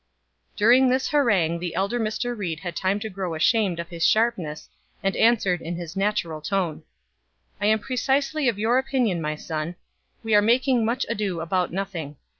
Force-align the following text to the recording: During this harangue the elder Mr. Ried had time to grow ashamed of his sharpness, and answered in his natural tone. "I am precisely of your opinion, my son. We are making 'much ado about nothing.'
During 0.55 0.89
this 0.89 1.09
harangue 1.09 1.59
the 1.59 1.75
elder 1.75 1.99
Mr. 1.99 2.35
Ried 2.35 2.61
had 2.61 2.75
time 2.75 2.99
to 3.01 3.07
grow 3.11 3.35
ashamed 3.35 3.79
of 3.79 3.89
his 3.89 4.03
sharpness, 4.03 4.67
and 5.03 5.15
answered 5.15 5.61
in 5.61 5.75
his 5.75 5.95
natural 5.95 6.41
tone. 6.41 6.81
"I 7.61 7.67
am 7.67 7.77
precisely 7.77 8.49
of 8.49 8.57
your 8.57 8.79
opinion, 8.79 9.21
my 9.21 9.35
son. 9.35 9.75
We 10.23 10.33
are 10.33 10.41
making 10.41 10.83
'much 10.85 11.05
ado 11.07 11.39
about 11.39 11.71
nothing.' 11.71 12.15